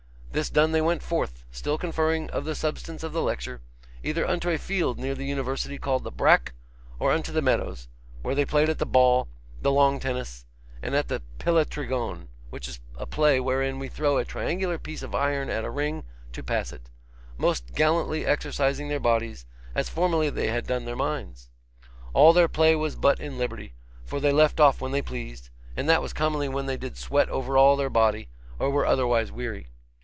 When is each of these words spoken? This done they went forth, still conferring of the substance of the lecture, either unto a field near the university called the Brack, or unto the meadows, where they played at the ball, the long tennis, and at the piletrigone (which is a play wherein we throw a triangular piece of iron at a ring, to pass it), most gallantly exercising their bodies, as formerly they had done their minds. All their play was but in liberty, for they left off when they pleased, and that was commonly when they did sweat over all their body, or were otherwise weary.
This 0.33 0.49
done 0.49 0.71
they 0.71 0.79
went 0.79 1.03
forth, 1.03 1.43
still 1.51 1.77
conferring 1.77 2.29
of 2.29 2.45
the 2.45 2.55
substance 2.55 3.03
of 3.03 3.11
the 3.11 3.21
lecture, 3.21 3.59
either 4.01 4.25
unto 4.25 4.49
a 4.49 4.57
field 4.57 4.97
near 4.97 5.13
the 5.13 5.25
university 5.25 5.77
called 5.77 6.05
the 6.05 6.09
Brack, 6.11 6.53
or 6.99 7.11
unto 7.11 7.33
the 7.33 7.41
meadows, 7.41 7.89
where 8.21 8.33
they 8.33 8.45
played 8.45 8.69
at 8.69 8.79
the 8.79 8.85
ball, 8.85 9.27
the 9.61 9.73
long 9.73 9.99
tennis, 9.99 10.45
and 10.81 10.95
at 10.95 11.09
the 11.09 11.21
piletrigone 11.37 12.29
(which 12.49 12.69
is 12.69 12.79
a 12.95 13.05
play 13.05 13.41
wherein 13.41 13.77
we 13.77 13.89
throw 13.89 14.17
a 14.17 14.23
triangular 14.23 14.77
piece 14.77 15.03
of 15.03 15.13
iron 15.13 15.49
at 15.49 15.65
a 15.65 15.69
ring, 15.69 16.05
to 16.31 16.41
pass 16.41 16.71
it), 16.71 16.89
most 17.37 17.73
gallantly 17.75 18.25
exercising 18.25 18.87
their 18.87 19.01
bodies, 19.01 19.45
as 19.75 19.89
formerly 19.89 20.29
they 20.29 20.47
had 20.47 20.65
done 20.65 20.85
their 20.85 20.95
minds. 20.95 21.49
All 22.13 22.31
their 22.31 22.47
play 22.47 22.73
was 22.73 22.95
but 22.95 23.19
in 23.19 23.37
liberty, 23.37 23.73
for 24.05 24.21
they 24.21 24.31
left 24.31 24.61
off 24.61 24.79
when 24.79 24.93
they 24.93 25.01
pleased, 25.01 25.49
and 25.75 25.89
that 25.89 26.01
was 26.01 26.13
commonly 26.13 26.47
when 26.47 26.67
they 26.67 26.77
did 26.77 26.95
sweat 26.95 27.27
over 27.27 27.57
all 27.57 27.75
their 27.75 27.89
body, 27.89 28.29
or 28.59 28.69
were 28.69 28.85
otherwise 28.85 29.29
weary. 29.29 29.67